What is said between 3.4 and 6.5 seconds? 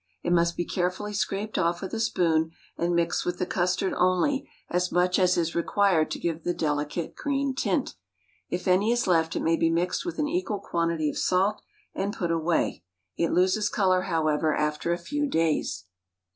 custard only as much as is required to give